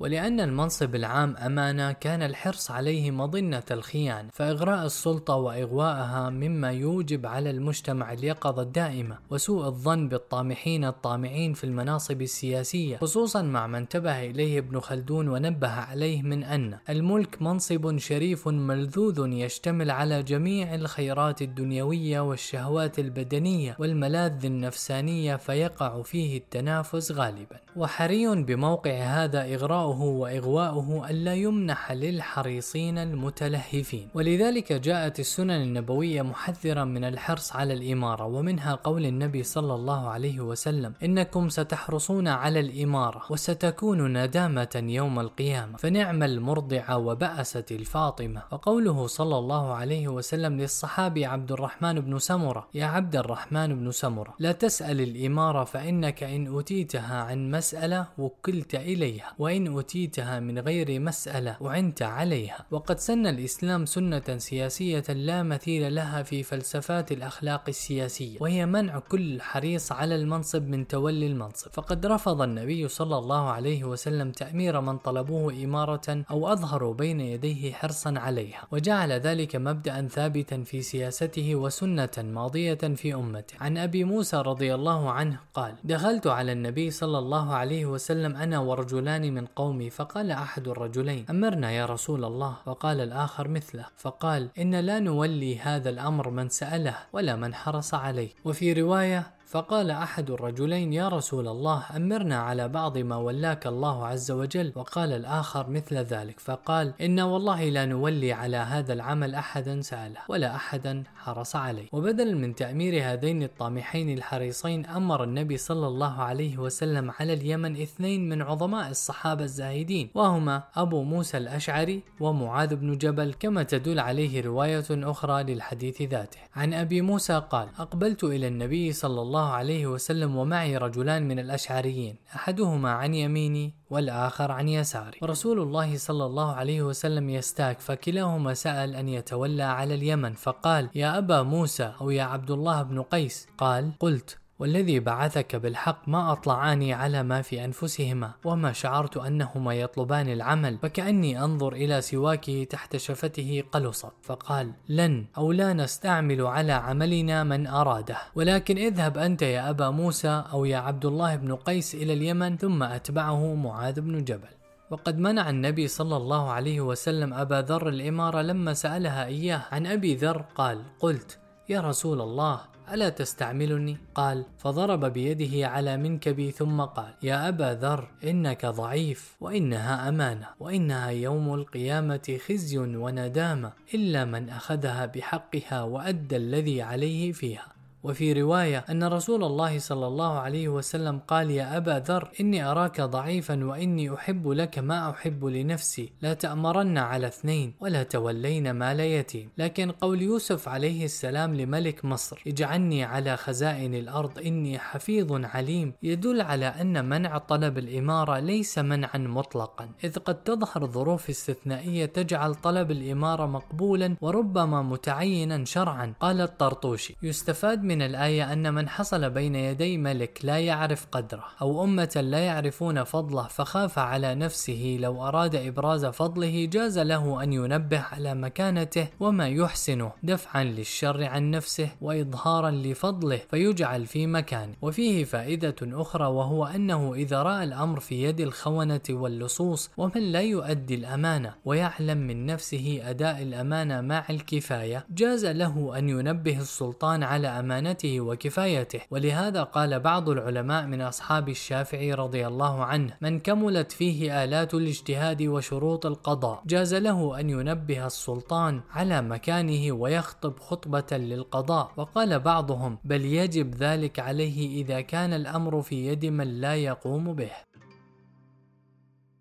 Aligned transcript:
ولأن 0.00 0.40
المنصب 0.40 0.94
العام 0.94 1.36
أمانة 1.36 1.92
كان 1.92 2.22
الحرص 2.22 2.70
عليه 2.70 3.10
مظنة 3.10 3.62
الخيانة 3.70 4.28
فإغراء 4.32 4.86
السلطة 4.86 5.34
وإغواءها 5.34 6.30
مما 6.30 6.70
يوجب 6.70 7.26
على 7.26 7.50
المجتمع 7.50 8.12
اليقظة 8.12 8.62
الدائمة 8.62 9.18
وسوء 9.30 9.66
الظن 9.66 10.08
بالطامحين 10.08 10.84
الطامعين 10.84 11.52
في 11.52 11.64
المناصب 11.64 12.22
السياسية 12.22 12.96
خصوصا 12.96 13.42
مع 13.42 13.66
ما 13.66 13.78
انتبه 13.78 14.24
إليه 14.24 14.58
ابن 14.58 14.80
خلدون 14.80 15.28
ونبه 15.28 15.70
عليه 15.70 16.22
من 16.22 16.44
أن 16.44 16.78
الملك 16.88 17.42
منصب 17.42 17.98
شريف 17.98 18.48
ملذوذ 18.48 19.32
يشتمل 19.32 19.90
على 19.90 20.22
جميع 20.22 20.74
الخيرات 20.74 21.42
الدنيوية 21.42 22.20
والشهوات 22.20 22.98
البدنية 22.98 23.76
والملاذ 23.78 24.44
النفسانية 24.44 25.36
فيقع 25.36 26.02
فيه 26.02 26.38
التنافس 26.38 27.12
غالبا. 27.12 27.60
وحري 27.76 28.42
بموقع 28.42 28.90
هذا 28.90 29.44
إغراؤه 29.88 30.02
وإغواؤه 30.02 31.10
ألا 31.10 31.34
يمنح 31.34 31.92
للحريصين 31.92 32.98
المتلهفين. 32.98 34.08
ولذلك 34.14 34.72
جاءت 34.72 35.20
السنن 35.20 35.50
النبوية 35.50 36.22
محذرا 36.22 36.84
من 36.84 37.04
الحرص 37.04 37.56
على 37.56 37.74
الإمارة 37.74 38.24
ومنها 38.24 38.74
قول 38.74 39.06
النبي 39.06 39.42
صلى 39.42 39.74
الله 39.74 40.08
عليه 40.08 40.40
وسلم 40.40 40.92
إنكم 41.02 41.48
ستحرصون 41.48 42.28
على 42.28 42.60
الإمارة 42.60 43.22
وستكون 43.30 44.22
ندامة 44.24 44.82
يوم 44.86 45.20
القيامة 45.20 45.76
فنعم 45.76 46.22
المرضعة 46.22 46.98
وبأست 46.98 47.72
الفاطمة. 47.72 48.42
وقوله 48.52 49.06
صلى 49.06 49.38
الله 49.38 49.72
عليه 49.74 50.08
وسلم 50.08 50.60
للصحابي 50.60 51.26
عبد 51.26 51.52
الرحمن 51.52 52.00
بن 52.00 52.18
سمرة 52.18 52.68
يا 52.74 52.86
عبد 52.86 53.16
الرحمن 53.16 53.74
بن 53.74 53.90
سمرة 53.90 54.34
لا 54.38 54.52
تسأل 54.52 55.00
الإمارة 55.00 55.64
فإنك 55.64 56.22
إن 56.22 56.46
أوتيتها 56.46 57.22
عن 57.22 57.50
مسألة 57.50 58.06
وكلت 58.18 58.74
إليها 58.74 59.34
وإن 59.38 59.66
أوتيتها 59.78 60.40
من 60.40 60.58
غير 60.58 61.00
مسألة 61.00 61.56
أعنت 61.62 62.02
عليها. 62.02 62.66
وقد 62.70 62.98
سن 62.98 63.26
الإسلام 63.26 63.86
سنة 63.86 64.38
سياسية 64.38 65.04
لا 65.08 65.42
مثيل 65.42 65.94
لها 65.94 66.22
في 66.22 66.42
فلسفات 66.42 67.12
الأخلاق 67.12 67.64
السياسية 67.68 68.38
وهي 68.40 68.66
منع 68.66 68.98
كل 68.98 69.40
حريص 69.40 69.92
على 69.92 70.14
المنصب 70.14 70.68
من 70.68 70.88
تولي 70.88 71.26
المنصب. 71.26 71.70
فقد 71.72 72.06
رفض 72.06 72.42
النبي 72.42 72.88
صلى 72.88 73.18
الله 73.18 73.50
عليه 73.50 73.84
وسلم 73.84 74.30
تأمير 74.32 74.80
من 74.80 74.98
طلبوه 74.98 75.52
إمارة 75.64 76.24
أو 76.30 76.52
أظهروا 76.52 76.94
بين 76.94 77.20
يديه 77.20 77.72
حرصا 77.72 78.14
عليها 78.16 78.66
وجعل 78.72 79.12
ذلك 79.12 79.56
مبدأ 79.56 80.08
ثابتا 80.08 80.62
في 80.64 80.82
سياسته 80.82 81.54
وسنة 81.54 82.16
ماضية 82.18 82.74
في 82.74 83.14
أمته. 83.14 83.54
عن 83.60 83.78
أبي 83.78 84.04
موسى 84.04 84.36
رضي 84.36 84.74
الله 84.74 85.10
عنه 85.10 85.40
قال 85.54 85.74
دخلت 85.84 86.26
على 86.26 86.52
النبي 86.52 86.90
صلى 86.90 87.18
الله 87.18 87.54
عليه 87.54 87.86
وسلم 87.86 88.36
أنا 88.36 88.58
ورجلان 88.58 89.34
من 89.34 89.46
قومي 89.68 89.90
فقال 89.90 90.30
أحد 90.30 90.68
الرجلين 90.68 91.24
أمرنا 91.30 91.70
يا 91.70 91.86
رسول 91.86 92.24
الله؟ 92.24 92.56
وقال 92.66 93.00
الآخر 93.00 93.48
مثله 93.48 93.86
فقال 93.96 94.48
إن 94.58 94.74
لا 94.74 94.98
نولي 94.98 95.58
هذا 95.58 95.90
الأمر 95.90 96.30
من 96.30 96.48
سأله 96.48 96.96
ولا 97.12 97.36
من 97.36 97.54
حرص 97.54 97.94
عليه. 97.94 98.30
وفي 98.44 98.72
رواية 98.72 99.37
فقال 99.48 99.90
أحد 99.90 100.30
الرجلين 100.30 100.92
يا 100.92 101.08
رسول 101.08 101.48
الله 101.48 101.84
أمرنا 101.96 102.38
على 102.38 102.68
بعض 102.68 102.98
ما 102.98 103.16
ولاك 103.16 103.66
الله 103.66 104.06
عز 104.06 104.30
وجل. 104.30 104.72
وقال 104.74 105.12
الآخر 105.12 105.70
مثل 105.70 105.96
ذلك 105.96 106.40
فقال 106.40 106.92
إن 107.00 107.20
والله 107.20 107.68
لا 107.68 107.86
نولي 107.86 108.32
على 108.32 108.56
هذا 108.56 108.92
العمل 108.92 109.34
أحدا 109.34 109.80
سأله 109.80 110.20
ولا 110.28 110.56
أحدا 110.56 111.02
حرص 111.16 111.56
عليه. 111.56 111.86
وبدلا 111.92 112.34
من 112.34 112.54
تأمير 112.54 113.12
هذين 113.12 113.42
الطامحين 113.42 114.18
الحريصين 114.18 114.86
أمر 114.86 115.24
النبي 115.24 115.56
صلى 115.56 115.86
الله 115.86 116.22
عليه 116.22 116.58
وسلم 116.58 117.10
على 117.20 117.32
اليمن 117.32 117.82
اثنين 117.82 118.28
من 118.28 118.42
عظماء 118.42 118.90
الصحابة 118.90 119.44
الزاهدين 119.44 120.10
وهما 120.14 120.62
أبو 120.76 121.02
موسى 121.02 121.36
الأشعري 121.38 122.02
ومعاذ 122.20 122.76
بن 122.76 122.98
جبل 122.98 123.34
كما 123.40 123.62
تدل 123.62 124.00
عليه 124.00 124.42
رواية 124.42 124.86
أخرى 124.90 125.42
للحديث 125.42 126.02
ذاته. 126.02 126.38
عن 126.56 126.74
أبي 126.74 127.00
موسى 127.00 127.42
قال 127.50 127.68
أقبلت 127.78 128.24
إلى 128.24 128.48
النبي 128.48 128.92
صلى 128.92 129.22
الله 129.22 129.37
الله 129.38 129.50
عليه 129.50 129.86
وسلم 129.86 130.36
ومعي 130.36 130.76
رجلان 130.76 131.28
من 131.28 131.38
الأشعريين 131.38 132.16
أحدهما 132.34 132.90
عن 132.90 133.14
يميني 133.14 133.74
والآخر 133.90 134.52
عن 134.52 134.68
يساري. 134.68 135.18
ورسول 135.22 135.60
الله 135.60 135.96
صلى 135.96 136.24
الله 136.26 136.52
عليه 136.52 136.82
وسلم 136.82 137.30
يستاك 137.30 137.80
فكلاهما 137.80 138.54
سأل 138.54 138.96
أن 138.96 139.08
يتولى 139.08 139.62
على 139.62 139.94
اليمن 139.94 140.34
فقال 140.34 140.90
يا 140.94 141.18
أبا 141.18 141.42
موسى 141.42 141.92
أو 142.00 142.10
يا 142.10 142.22
عبد 142.22 142.50
الله 142.50 142.82
بن 142.82 143.02
قيس؟ 143.02 143.46
قال 143.58 143.92
قلت. 144.00 144.38
والذي 144.58 145.00
بعثك 145.00 145.56
بالحق 145.56 146.08
ما 146.08 146.32
أطلعاني 146.32 146.92
على 146.92 147.22
ما 147.22 147.42
في 147.42 147.64
أنفسهما 147.64 148.32
وما 148.44 148.72
شعرت 148.72 149.16
أنهما 149.16 149.74
يطلبان 149.74 150.28
العمل 150.28 150.78
فكأني 150.82 151.44
أنظر 151.44 151.72
إلى 151.72 152.00
سواكه 152.00 152.64
تحت 152.64 152.96
شفته 152.96 153.64
قلصت 153.72 154.12
فقال 154.22 154.72
لن 154.88 155.26
أو 155.38 155.52
لا 155.52 155.72
نستعمل 155.72 156.46
على 156.46 156.72
عملنا 156.72 157.44
من 157.44 157.66
أراده 157.66 158.16
ولكن 158.34 158.78
اذهب 158.78 159.18
أنت 159.18 159.42
يا 159.42 159.70
أبا 159.70 159.90
موسى 159.90 160.44
أو 160.52 160.64
يا 160.64 160.78
عبد 160.78 161.06
الله 161.06 161.36
بن 161.36 161.54
قيس 161.54 161.94
إلى 161.94 162.12
اليمن 162.12 162.56
ثم 162.56 162.82
أتبعه 162.82 163.54
معاذ 163.54 164.00
بن 164.00 164.24
جبل. 164.24 164.48
وقد 164.90 165.18
منع 165.18 165.50
النبي 165.50 165.88
صلى 165.88 166.16
الله 166.16 166.50
عليه 166.50 166.80
وسلم 166.80 167.34
أبا 167.34 167.62
ذر 167.62 167.88
الإمارة 167.88 168.42
لما 168.42 168.74
سألها 168.74 169.26
إياه 169.26 169.62
عن 169.72 169.86
أبي 169.86 170.14
ذر 170.14 170.44
قال 170.54 170.82
قلت 171.00 171.38
يا 171.68 171.80
رسول 171.80 172.20
الله 172.20 172.60
ألا 172.92 173.08
تستعملني؟ 173.08 173.96
قال 174.14 174.44
فضرب 174.58 175.04
بيده 175.04 175.68
على 175.68 175.96
منكبي 175.96 176.50
ثم 176.50 176.80
قال 176.80 177.14
يا 177.22 177.48
أبا 177.48 177.74
ذر 177.74 178.08
إنك 178.24 178.66
ضعيف 178.66 179.36
وإنها 179.40 180.08
أمانة 180.08 180.46
وإنها 180.60 181.10
يوم 181.10 181.54
القيامة 181.54 182.38
خزي 182.46 182.78
وندامة 182.78 183.72
إلا 183.94 184.24
من 184.24 184.48
أخذها 184.48 185.06
بحقها 185.06 185.82
وأدى 185.82 186.36
الذي 186.36 186.82
عليه 186.82 187.32
فيها 187.32 187.77
وفي 188.08 188.32
رواية 188.32 188.84
أن 188.90 189.04
رسول 189.04 189.44
الله 189.44 189.78
صلى 189.78 190.06
الله 190.06 190.38
عليه 190.38 190.68
وسلم 190.68 191.18
قال 191.18 191.50
يا 191.50 191.76
أبا 191.76 192.02
ذر 192.06 192.30
إني 192.40 192.64
أراك 192.64 193.00
ضعيفا 193.00 193.64
وإني 193.64 194.14
أحب 194.14 194.48
لك 194.48 194.78
ما 194.78 195.10
أحب 195.10 195.44
لنفسي. 195.44 196.12
لا 196.22 196.34
تأمرن 196.34 196.98
على 196.98 197.26
اثنين 197.26 197.74
ولا 197.80 198.02
تولين 198.02 198.70
مال 198.70 199.00
يتيم. 199.00 199.48
لكن 199.58 199.90
قول 199.90 200.22
يوسف 200.22 200.68
عليه 200.68 201.04
السلام 201.04 201.54
لملك 201.54 202.04
مصر 202.04 202.42
اجعلني 202.46 203.04
على 203.04 203.36
خزائن 203.36 203.94
الأرض 203.94 204.38
إني 204.38 204.78
حفيظ 204.78 205.44
عليم. 205.44 205.92
يدل 206.02 206.40
على 206.40 206.66
أن 206.66 207.04
منع 207.04 207.38
طلب 207.38 207.78
الإمارة 207.78 208.38
ليس 208.38 208.78
منعا 208.78 209.18
مطلقا. 209.18 209.88
إذ 210.04 210.18
قد 210.18 210.42
تظهر 210.42 210.86
ظروف 210.86 211.30
استثنائية 211.30 212.06
تجعل 212.06 212.54
طلب 212.54 212.90
الإمارة 212.90 213.46
مقبولا 213.46 214.16
وربما 214.20 214.82
متعينا 214.82 215.64
شرعا 215.64 216.14
قال 216.20 216.40
الطرطوشي. 216.40 217.16
يستفاد 217.22 217.82
من 217.82 217.97
الآية 218.02 218.52
أن 218.52 218.74
من 218.74 218.88
حصل 218.88 219.30
بين 219.30 219.54
يدي 219.54 219.98
ملك 219.98 220.40
لا 220.42 220.58
يعرف 220.58 221.06
قدره 221.12 221.44
أو 221.62 221.84
أمة 221.84 222.20
لا 222.24 222.38
يعرفون 222.38 223.04
فضله 223.04 223.42
فخاف 223.42 223.98
على 223.98 224.34
نفسه 224.34 224.96
لو 225.00 225.28
أراد 225.28 225.54
إبراز 225.54 226.06
فضله 226.06 226.64
جاز 226.72 226.98
له 226.98 227.42
أن 227.42 227.52
ينبه 227.52 228.00
على 228.00 228.34
مكانته 228.34 229.08
وما 229.20 229.48
يحسنه 229.48 230.12
دفعا 230.22 230.64
للشر 230.64 231.24
عن 231.24 231.50
نفسه 231.50 231.88
وإظهارا 232.00 232.70
لفضله 232.70 233.40
فيجعل 233.50 234.06
في 234.06 234.26
مكانه 234.26 234.74
وفيه 234.82 235.24
فائدة 235.24 235.76
أخرى 235.82 236.26
وهو 236.26 236.64
أنه 236.64 237.14
إذا 237.14 237.42
رأى 237.42 237.64
الأمر 237.64 238.00
في 238.00 238.22
يد 238.22 238.40
الخونة 238.40 239.00
واللصوص 239.10 239.90
ومن 239.96 240.32
لا 240.32 240.40
يؤدي 240.40 240.94
الأمانة 240.94 241.54
ويعلم 241.64 242.18
من 242.18 242.46
نفسه 242.46 243.00
أداء 243.04 243.42
الأمانة 243.42 244.00
مع 244.00 244.24
الكفاية 244.30 245.06
جاز 245.10 245.46
له 245.46 245.98
أن 245.98 246.08
ينبه 246.08 246.60
السلطان 246.60 247.22
على 247.22 247.48
أمانة 247.48 247.77
أمانته 247.78 248.20
وكفايته. 248.20 249.00
ولهذا 249.10 249.62
قال 249.62 250.00
بعض 250.00 250.28
العلماء 250.28 250.86
من 250.86 251.00
أصحاب 251.00 251.48
الشافعي 251.48 252.14
رضي 252.14 252.46
الله 252.46 252.84
عنه 252.84 253.16
من 253.20 253.40
كملت 253.40 253.92
فيه 253.92 254.44
آلات 254.44 254.74
الاجتهاد 254.74 255.42
وشروط 255.42 256.06
القضاء 256.06 256.62
جاز 256.66 256.94
له 256.94 257.40
أن 257.40 257.50
ينبه 257.50 258.06
السلطان 258.06 258.80
على 258.90 259.22
مكانه 259.22 259.92
ويخطب 259.92 260.58
خطبة 260.58 261.16
للقضاء. 261.16 261.92
وقال 261.96 262.40
بعضهم 262.40 262.98
بل 263.04 263.24
يجب 263.24 263.74
ذلك 263.74 264.18
عليه 264.18 264.82
إذا 264.82 265.00
كان 265.00 265.32
الأمر 265.32 265.82
في 265.82 266.06
يد 266.06 266.26
من 266.26 266.60
لا 266.60 266.74
يقوم 266.76 267.34
به. 267.34 267.50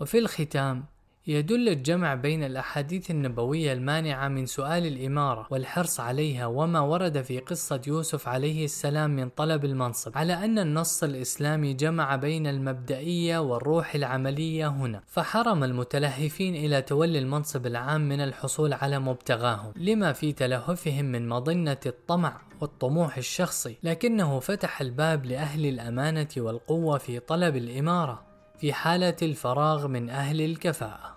وفي 0.00 0.18
الختام 0.18 0.84
يدل 1.28 1.68
الجمع 1.68 2.14
بين 2.14 2.44
الأحاديث 2.44 3.10
النبوية 3.10 3.72
المانعة 3.72 4.28
من 4.28 4.46
سؤال 4.46 4.86
الإمارة 4.86 5.46
والحرص 5.50 6.00
عليها 6.00 6.46
وما 6.46 6.80
ورد 6.80 7.22
في 7.22 7.38
قصة 7.38 7.80
يوسف 7.86 8.28
عليه 8.28 8.64
السلام 8.64 9.10
من 9.10 9.28
طلب 9.28 9.64
المنصب 9.64 10.18
على 10.18 10.32
أن 10.32 10.58
النص 10.58 11.02
الإسلامي 11.02 11.74
جمع 11.74 12.16
بين 12.16 12.46
المبدئية 12.46 13.38
والروح 13.38 13.94
العملية 13.94 14.68
هنا 14.68 15.02
فحرم 15.06 15.64
المتلهفين 15.64 16.54
إلى 16.54 16.82
تولي 16.82 17.18
المنصب 17.18 17.66
العام 17.66 18.08
من 18.08 18.20
الحصول 18.20 18.72
على 18.72 18.98
مبتغاهم 18.98 19.72
لما 19.76 20.12
في 20.12 20.32
تلهفهم 20.32 21.04
من 21.04 21.28
مظنة 21.28 21.80
الطمع 21.86 22.40
والطموح 22.60 23.16
الشخصي 23.16 23.76
لكنه 23.82 24.40
فتح 24.40 24.80
الباب 24.80 25.26
لأهل 25.26 25.66
الأمانة 25.66 26.28
والقوة 26.36 26.98
في 26.98 27.18
طلب 27.20 27.56
الإمارة 27.56 28.22
في 28.58 28.72
حالة 28.72 29.16
الفراغ 29.22 29.88
من 29.88 30.10
أهل 30.10 30.40
الكفاءة. 30.40 31.15